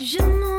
[0.00, 0.57] Je m'en